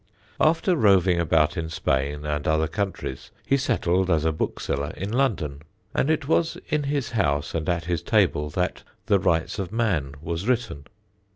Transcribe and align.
After 0.39 0.75
roving 0.75 1.19
about 1.19 1.57
in 1.57 1.69
Spain 1.69 2.25
and 2.25 2.47
other 2.47 2.67
countries 2.67 3.29
he 3.45 3.55
settled 3.55 4.09
as 4.09 4.25
a 4.25 4.31
bookseller 4.31 4.89
in 4.97 5.11
London, 5.13 5.61
and 5.93 6.09
it 6.09 6.27
was 6.27 6.57
in 6.69 6.85
his 6.85 7.11
house 7.11 7.53
and 7.53 7.69
at 7.69 7.85
his 7.85 8.01
table 8.01 8.49
that 8.49 8.81
The 9.05 9.19
Rights 9.19 9.59
of 9.59 9.71
Man 9.71 10.15
was 10.19 10.47
written. 10.47 10.87